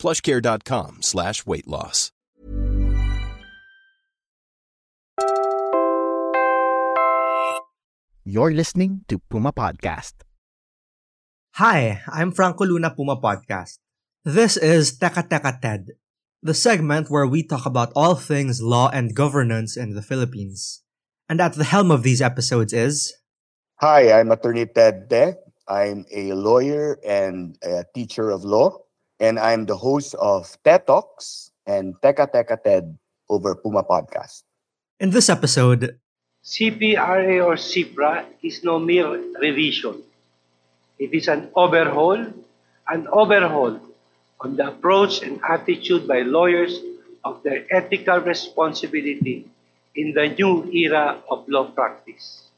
[0.00, 2.10] plushcare.com slash weight loss.
[8.24, 10.14] You're listening to Puma Podcast.
[11.54, 13.78] Hi, I'm Franco Luna Puma Podcast.
[14.24, 15.96] This is Teka Teka TED,
[16.42, 20.82] the segment where we talk about all things law and governance in the Philippines.
[21.28, 23.12] And at the helm of these episodes is
[23.80, 25.32] Hi, I'm Attorney Ted Te.
[25.66, 28.78] I'm a lawyer and a teacher of law,
[29.20, 32.96] and I'm the host of TED Talks and Teka Teka TED
[33.28, 34.42] over Puma Podcast.
[34.98, 35.96] in this episode,
[36.44, 40.02] CPRA or CIPRA is no mere revision.
[40.98, 42.20] It is an overhaul,
[42.88, 43.80] an overhaul
[44.40, 46.80] on the approach and attitude by lawyers
[47.24, 49.48] of their ethical responsibility
[49.94, 52.48] in the new era of law practice.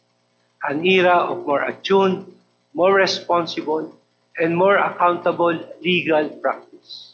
[0.62, 2.26] An era of more attuned,
[2.74, 3.94] more responsible,
[4.38, 7.12] and more accountable legal practice.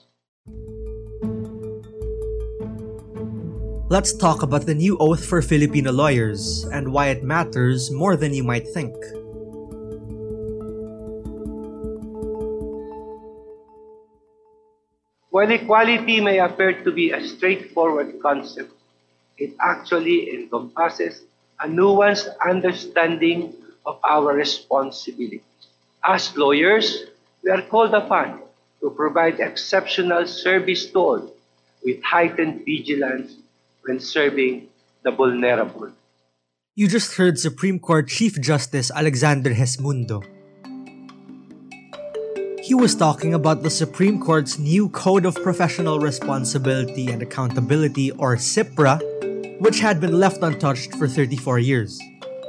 [3.89, 8.35] let's talk about the new oath for Filipino lawyers and why it matters more than
[8.35, 8.93] you might think.
[15.31, 18.73] While equality may appear to be a straightforward concept,
[19.39, 21.23] it actually encompasses
[21.61, 23.55] a nuanced understanding
[23.87, 25.58] of our responsibilities.
[26.05, 27.05] As lawyers,
[27.43, 28.41] we are called upon
[28.81, 31.35] to provide exceptional service to all
[31.85, 33.35] with heightened vigilance
[33.83, 34.69] when serving
[35.03, 35.91] the vulnerable.
[36.75, 40.23] You just heard Supreme Court Chief Justice Alexander Gesmundo.
[42.63, 48.37] He was talking about the Supreme Court's new Code of Professional Responsibility and Accountability, or
[48.37, 49.01] CIPRA,
[49.59, 51.99] which had been left untouched for 34 years.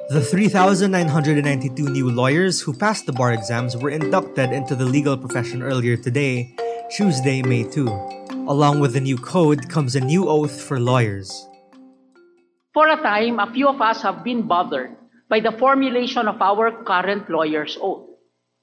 [0.09, 5.61] The 3,992 new lawyers who passed the bar exams were inducted into the legal profession
[5.61, 6.57] earlier today,
[6.97, 7.85] Tuesday, May 2.
[8.49, 11.29] Along with the new code comes a new oath for lawyers.
[12.73, 14.97] For a time, a few of us have been bothered
[15.29, 18.09] by the formulation of our current lawyer's oath.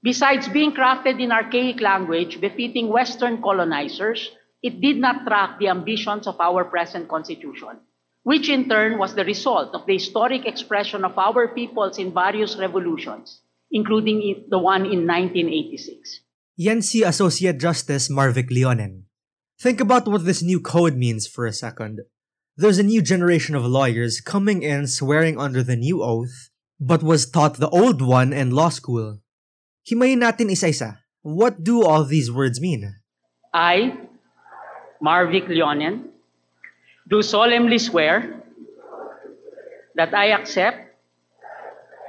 [0.03, 4.35] Besides being crafted in archaic language befitting Western colonizers,
[4.65, 7.79] it did not track the ambitions of our present constitution,
[8.27, 12.59] which in turn was the result of the historic expression of our peoples in various
[12.59, 14.19] revolutions, including
[14.51, 16.27] the one in 1986.
[16.59, 19.07] Yan si Associate Justice Marvic Leonen.
[19.63, 22.03] Think about what this new code means for a second.
[22.57, 26.51] There's a new generation of lawyers coming in swearing under the new oath,
[26.81, 29.23] but was taught the old one in law school.
[29.87, 30.99] Himayin natin isa-isa.
[31.23, 32.91] What do all these words mean?
[33.55, 33.95] I,
[34.99, 36.16] Marvic Leonen,
[37.09, 38.43] do solemnly swear
[39.95, 40.95] that I accept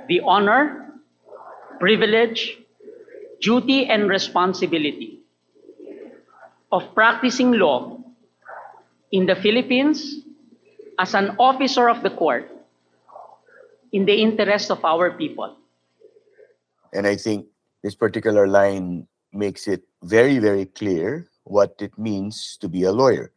[0.08, 0.94] the honor,
[1.80, 2.58] privilege,
[3.42, 5.22] duty, and responsibility
[6.72, 8.00] of practicing law
[9.12, 10.26] in the Philippines
[11.00, 12.50] as an officer of the court
[13.94, 15.56] in the interest of our people.
[16.94, 17.46] And I think
[17.84, 23.32] this particular line makes it very, very clear what it means to be a lawyer.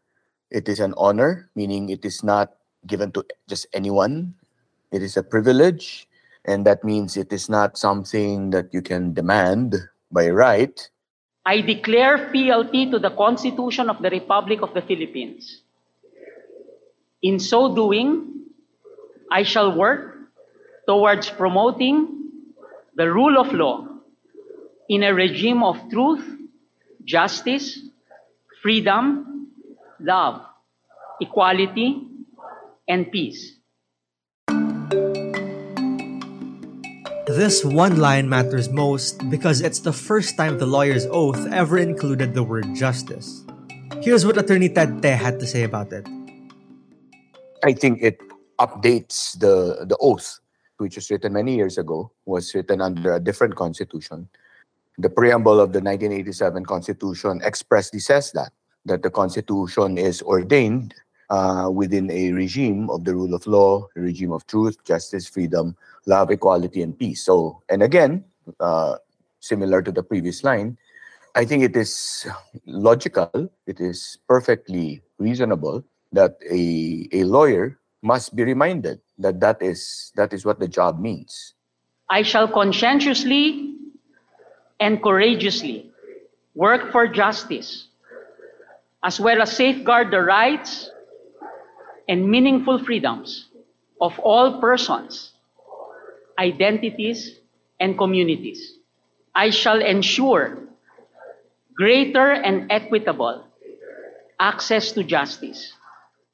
[0.50, 2.54] It is an honor, meaning it is not
[2.86, 4.34] given to just anyone.
[4.90, 6.08] It is a privilege,
[6.44, 9.76] and that means it is not something that you can demand
[10.10, 10.74] by right.
[11.46, 15.62] I declare fealty to the Constitution of the Republic of the Philippines.
[17.22, 18.46] In so doing,
[19.30, 20.18] I shall work
[20.86, 22.20] towards promoting
[22.96, 23.86] the rule of law
[24.88, 26.24] in a regime of truth,
[27.04, 27.78] justice,
[28.60, 29.29] freedom,
[30.00, 30.40] love,
[31.20, 32.08] equality,
[32.88, 33.56] and peace.
[37.30, 42.34] This one line matters most because it's the first time the lawyer's oath ever included
[42.34, 43.44] the word justice.
[44.02, 46.08] Here's what Attorney Ted Te had to say about it.
[47.62, 48.18] I think it
[48.58, 50.40] updates the the oath,
[50.78, 54.28] which was written many years ago, was written under a different constitution.
[54.98, 58.52] The preamble of the 1987 Constitution expressly says that
[58.84, 60.94] that the Constitution is ordained
[61.28, 65.76] uh, within a regime of the rule of law, a regime of truth, justice, freedom,
[66.06, 67.22] love, equality, and peace.
[67.22, 68.24] So, and again,
[68.58, 68.96] uh,
[69.40, 70.76] similar to the previous line,
[71.34, 72.26] I think it is
[72.66, 80.10] logical, it is perfectly reasonable that a, a lawyer must be reminded that that is,
[80.16, 81.54] that is what the job means.
[82.08, 83.76] I shall conscientiously
[84.80, 85.92] and courageously
[86.54, 87.86] work for justice,
[89.02, 90.90] as well as safeguard the rights
[92.08, 93.48] and meaningful freedoms
[94.00, 95.32] of all persons,
[96.38, 97.38] identities,
[97.78, 98.74] and communities.
[99.34, 100.58] I shall ensure
[101.74, 103.46] greater and equitable
[104.38, 105.72] access to justice.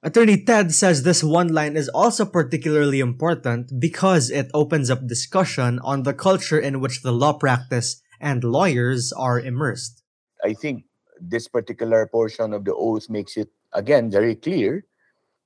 [0.03, 5.79] Attorney Ted says this one line is also particularly important because it opens up discussion
[5.81, 10.03] on the culture in which the law practice and lawyers are immersed.
[10.45, 10.86] I think
[11.21, 14.85] this particular portion of the oath makes it, again, very clear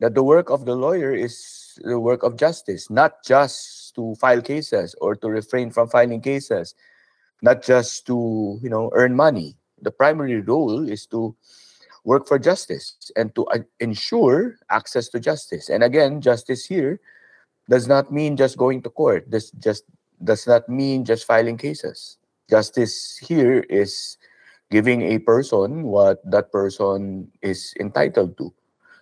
[0.01, 4.43] that the work of the lawyer is the work of justice, not just to file
[4.43, 6.75] cases or to refrain from filing cases,
[7.43, 9.57] not just to, you know, earn money.
[9.83, 11.37] The primary role is to
[12.05, 15.69] work for justice and to uh, ensure access to justice.
[15.69, 17.01] And again, justice here
[17.69, 19.31] does not mean just going to court.
[19.31, 19.85] This just
[20.25, 22.19] does not mean just filing cases.
[22.49, 24.19] Justice here is
[24.71, 28.53] giving a person what that person is entitled to.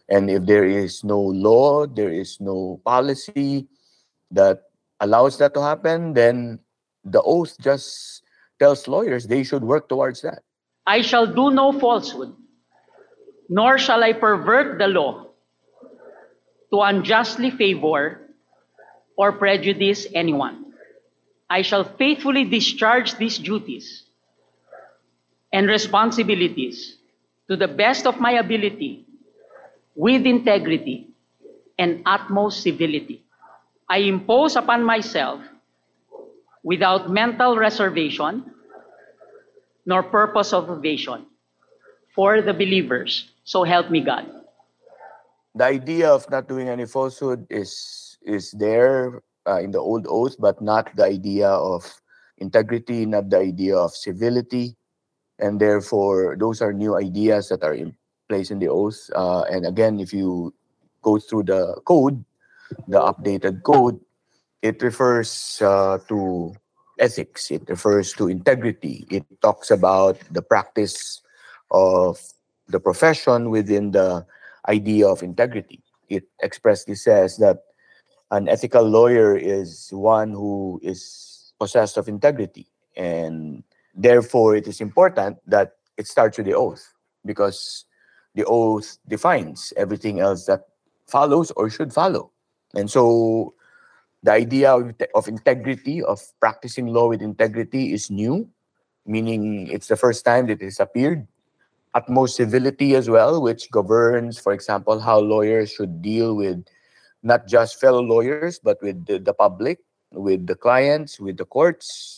[0.09, 3.69] And if there is no law, there is no policy
[4.31, 4.62] that
[5.00, 6.61] allows that to happen, then
[7.05, 8.23] the oath just
[8.59, 10.41] tells lawyers they should work towards that.
[10.87, 12.35] I shall do no falsehood
[13.49, 15.32] nor shall I pervert the law
[16.71, 18.29] to unjustly favor
[19.17, 20.73] or prejudice anyone.
[21.49, 24.05] I shall faithfully discharge these duties
[25.53, 26.97] and responsibilities
[27.49, 29.06] to the best of my ability
[29.95, 31.09] with integrity
[31.79, 33.25] and utmost civility.
[33.89, 35.41] I impose upon myself
[36.62, 38.53] without mental reservation
[39.87, 41.25] nor purpose of evasion
[42.15, 44.29] for the believers so help me God.
[45.55, 50.37] The idea of not doing any falsehood is is there uh, in the old oath,
[50.39, 51.89] but not the idea of
[52.37, 54.77] integrity, not the idea of civility,
[55.38, 57.94] and therefore those are new ideas that are in
[58.29, 59.11] place in the oath.
[59.14, 60.55] Uh, and again, if you
[61.02, 62.25] go through the code,
[62.87, 63.99] the updated code,
[64.62, 66.55] it refers uh, to
[66.99, 67.50] ethics.
[67.50, 69.06] It refers to integrity.
[69.11, 71.23] It talks about the practice
[71.70, 72.20] of
[72.67, 74.26] the profession within the
[74.69, 75.82] idea of integrity.
[76.08, 77.64] It expressly says that
[78.31, 82.67] an ethical lawyer is one who is possessed of integrity.
[82.96, 83.62] And
[83.94, 86.94] therefore, it is important that it starts with the oath
[87.25, 87.85] because
[88.35, 90.69] the oath defines everything else that
[91.06, 92.31] follows or should follow.
[92.75, 93.55] And so
[94.23, 98.49] the idea of, of integrity, of practicing law with integrity, is new,
[99.06, 101.26] meaning it's the first time that it has appeared
[101.94, 106.64] utmost civility as well, which governs, for example, how lawyers should deal with
[107.23, 109.79] not just fellow lawyers, but with the, the public,
[110.12, 112.18] with the clients, with the courts.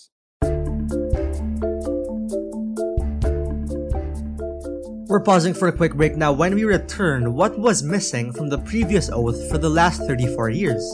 [5.11, 6.33] We're pausing for a quick break now.
[6.33, 10.87] When we return, what was missing from the previous oath for the last 34 years?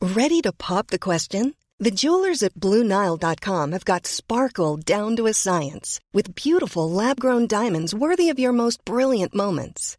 [0.00, 1.54] Ready to pop the question?
[1.78, 7.46] The jewelers at BlueNile.com have got sparkle down to a science with beautiful lab grown
[7.46, 9.98] diamonds worthy of your most brilliant moments.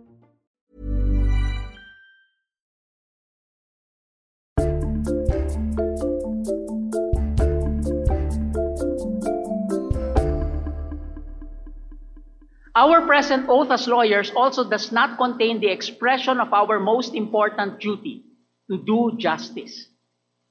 [12.81, 17.77] Our present oath as lawyers also does not contain the expression of our most important
[17.77, 18.25] duty
[18.73, 19.85] to do justice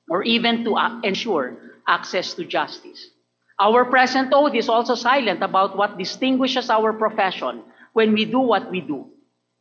[0.06, 1.58] or even to uh, ensure
[1.88, 3.10] access to justice.
[3.58, 7.66] Our present oath is also silent about what distinguishes our profession
[7.98, 9.10] when we do what we do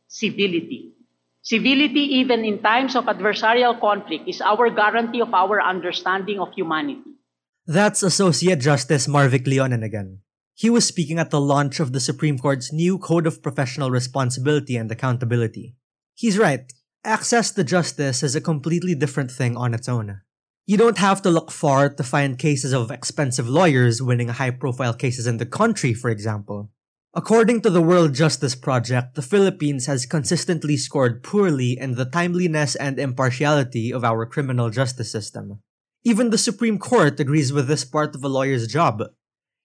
[0.06, 0.94] civility.
[1.42, 7.18] Civility, even in times of adversarial conflict, is our guarantee of our understanding of humanity.
[7.66, 10.22] That's Associate Justice Marvic Leonen again.
[10.60, 14.76] He was speaking at the launch of the Supreme Court's new Code of Professional Responsibility
[14.76, 15.74] and Accountability.
[16.14, 16.70] He's right.
[17.02, 20.20] Access to justice is a completely different thing on its own.
[20.66, 24.92] You don't have to look far to find cases of expensive lawyers winning high profile
[24.92, 26.70] cases in the country, for example.
[27.14, 32.76] According to the World Justice Project, the Philippines has consistently scored poorly in the timeliness
[32.76, 35.62] and impartiality of our criminal justice system.
[36.04, 39.04] Even the Supreme Court agrees with this part of a lawyer's job.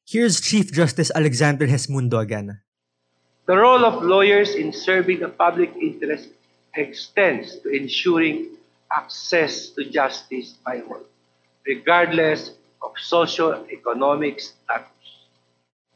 [0.08, 2.62] Here's Chief Justice Alexander Gesmundo again.
[3.48, 6.30] The role of lawyers in serving the public interest
[6.76, 8.54] extends to ensuring
[8.94, 11.02] access to justice by all,
[11.66, 12.52] regardless
[12.84, 15.10] of socio-economic status.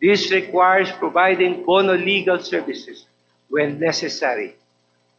[0.02, 3.06] This requires providing bono legal services
[3.50, 4.56] when necessary,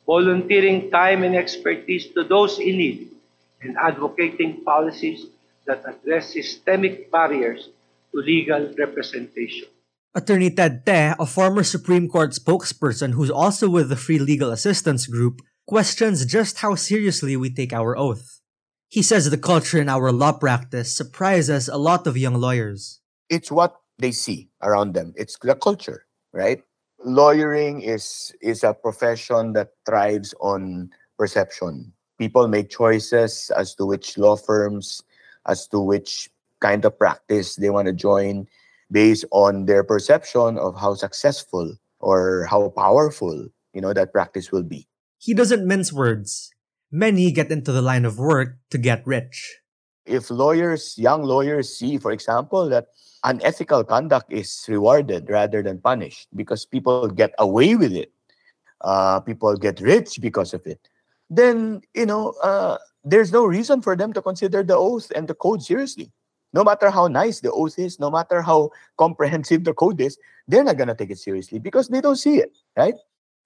[0.04, 3.08] volunteering time and expertise to those in need,
[3.62, 5.26] and advocating policies
[5.64, 7.68] that address systemic barriers
[8.12, 9.68] to legal representation.
[10.14, 15.06] Attorney Ted Te, a former Supreme Court spokesperson who's also with the Free Legal Assistance
[15.06, 18.40] Group, questions just how seriously we take our oath.
[18.88, 23.00] He says the culture in our law practice surprises a lot of young lawyers.
[23.28, 25.14] It's what they see around them.
[25.14, 26.60] It's the culture, right?
[27.04, 31.92] Lawyering is is a profession that thrives on perception.
[32.18, 35.02] People make choices as to which law firms,
[35.46, 36.28] as to which
[36.60, 38.46] kind of practice they want to join
[38.90, 44.64] based on their perception of how successful or how powerful you know that practice will
[44.64, 44.86] be
[45.20, 46.50] He doesn't mince words.
[46.90, 49.60] Many get into the line of work to get rich.
[50.06, 52.88] if lawyers young lawyers see for example that
[53.24, 58.10] unethical conduct is rewarded rather than punished because people get away with it
[58.80, 60.80] uh, people get rich because of it
[61.28, 65.34] then you know uh, there's no reason for them to consider the oath and the
[65.34, 66.10] code seriously
[66.52, 70.64] no matter how nice the oath is no matter how comprehensive the code is they're
[70.64, 72.94] not going to take it seriously because they don't see it right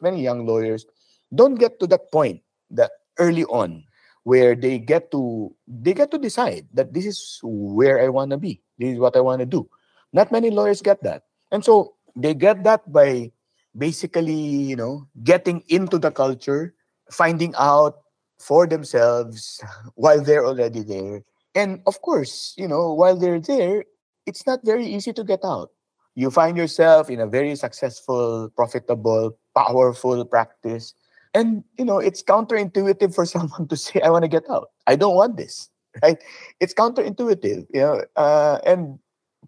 [0.01, 0.87] many young lawyers
[1.35, 3.85] don't get to that point that early on
[4.25, 8.37] where they get to they get to decide that this is where I want to
[8.37, 8.61] be.
[8.79, 9.69] This is what I want to do.
[10.13, 11.25] Not many lawyers get that.
[11.53, 13.31] And so they get that by
[13.77, 16.75] basically, you know, getting into the culture,
[17.11, 18.01] finding out
[18.39, 19.63] for themselves
[19.95, 21.23] while they're already there.
[21.55, 23.85] And of course, you know, while they're there,
[24.27, 25.71] it's not very easy to get out.
[26.15, 30.95] You find yourself in a very successful, profitable, powerful practice.
[31.35, 34.71] And you know it's counterintuitive for someone to say i want to get out.
[34.87, 35.69] I don't want this
[36.03, 36.19] right?
[36.61, 38.99] It's counterintuitive you know uh, and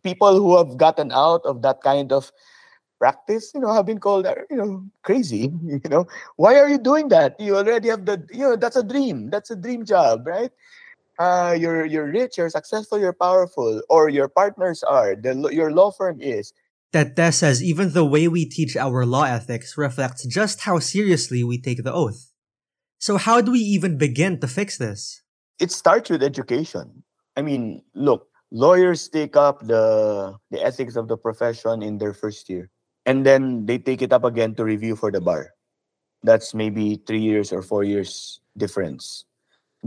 [0.03, 2.33] people who have gotten out of that kind of
[2.99, 6.07] practice you know have been called uh, you know crazy you know?
[6.37, 7.39] Why are you doing that?
[7.39, 9.31] You already have the you know that's a dream.
[9.31, 10.51] That's a dream job right
[11.19, 15.91] uh, you're you're rich you're successful you're powerful or your partners are the your law
[15.91, 16.53] firm is
[16.93, 21.61] Tete says even the way we teach our law ethics reflects just how seriously we
[21.61, 22.33] take the oath.
[22.99, 25.21] So how do we even begin to fix this?
[25.59, 27.03] it starts with education.
[27.37, 32.49] I mean, look, lawyers take up the the ethics of the profession in their first
[32.49, 32.71] year,
[33.05, 35.53] and then they take it up again to review for the bar.
[36.23, 39.25] That's maybe three years or four years difference.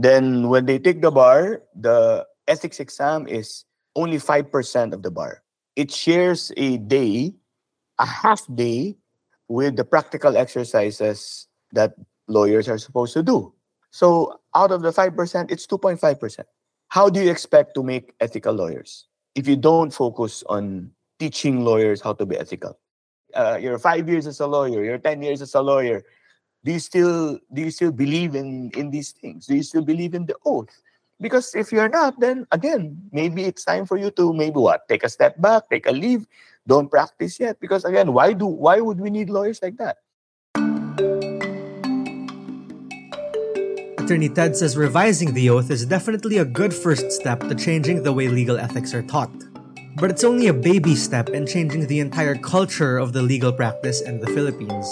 [0.00, 3.64] Then when they take the bar, the ethics exam is
[3.94, 5.42] only five percent of the bar.
[5.76, 7.34] It shares a day,
[7.98, 8.96] a half day,
[9.50, 11.92] with the practical exercises that
[12.28, 13.52] lawyers are supposed to do.
[13.90, 16.44] So out of the 5%, it's 2.5%.
[16.88, 22.00] How do you expect to make ethical lawyers if you don't focus on teaching lawyers
[22.00, 22.78] how to be ethical?
[23.34, 26.02] Uh, you're five years as a lawyer, you're 10 years as a lawyer.
[26.64, 29.46] Do you still do you still believe in in these things?
[29.46, 30.68] Do you still believe in the oath?
[31.20, 34.88] Because if you're not, then again, maybe it's time for you to maybe what?
[34.88, 36.26] Take a step back, take a leave,
[36.66, 37.60] don't practice yet.
[37.60, 40.04] Because again, why do why would we need lawyers like that?
[43.96, 48.12] Attorney Ted says revising the oath is definitely a good first step to changing the
[48.12, 49.30] way legal ethics are taught.
[49.96, 54.00] But it's only a baby step in changing the entire culture of the legal practice
[54.00, 54.88] in the Philippines.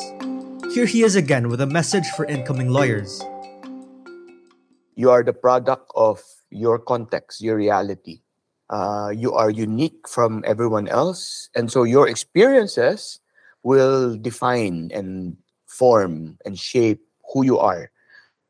[0.68, 3.24] Here he is again with a message for incoming lawyers.
[4.98, 6.20] you are the product of
[6.50, 8.20] your context, your reality.
[8.68, 11.48] Uh, you are unique from everyone else.
[11.54, 13.20] And so your experiences
[13.62, 17.00] will define and form and shape
[17.32, 17.90] who you are.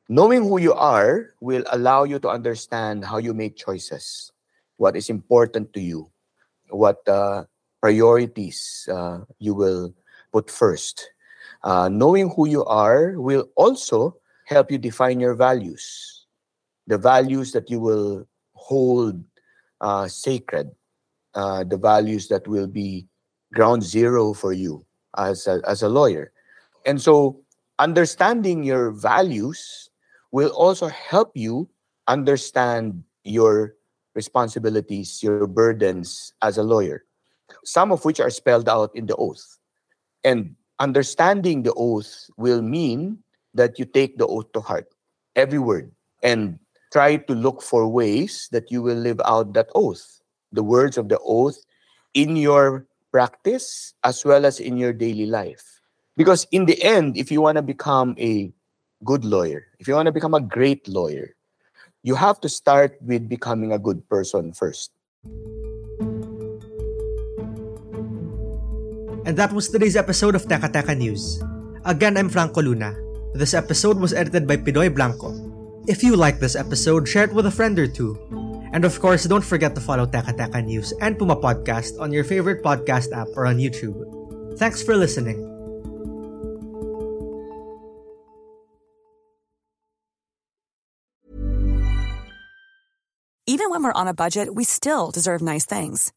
[0.08, 4.32] Knowing who you are will allow you to understand how you make choices,
[4.76, 6.10] what is important to you,
[6.70, 7.44] what uh,
[7.80, 9.94] priorities uh, you will
[10.32, 11.12] put first.
[11.64, 16.26] Uh, knowing who you are will also help you define your values,
[16.86, 19.22] the values that you will hold
[19.80, 20.70] uh, sacred,
[21.34, 23.06] uh, the values that will be
[23.52, 24.84] ground zero for you
[25.16, 26.32] as a, as a lawyer.
[26.86, 27.42] And so,
[27.78, 29.90] understanding your values
[30.32, 31.68] will also help you
[32.06, 33.74] understand your
[34.14, 37.04] responsibilities, your burdens as a lawyer,
[37.64, 39.58] some of which are spelled out in the oath.
[40.24, 43.18] And understanding the oath will mean
[43.54, 44.88] that you take the oath to heart,
[45.36, 45.90] every word,
[46.22, 46.58] and
[46.92, 50.20] try to look for ways that you will live out that oath,
[50.52, 51.58] the words of the oath
[52.14, 55.80] in your practice as well as in your daily life.
[56.16, 58.52] Because in the end, if you want to become a
[59.04, 61.34] good lawyer, if you want to become a great lawyer,
[62.02, 64.90] you have to start with becoming a good person first.
[69.28, 71.44] And that was today's episode of Teka Teka News.
[71.84, 72.96] Again, I'm Franco Luna.
[73.36, 75.36] This episode was edited by Pidoy Blanco.
[75.84, 78.16] If you like this episode, share it with a friend or two.
[78.72, 82.24] And of course, don't forget to follow Teka Teka News and Puma Podcast on your
[82.24, 84.00] favorite podcast app or on YouTube.
[84.56, 85.44] Thanks for listening.
[93.44, 96.16] Even when we're on a budget, we still deserve nice things.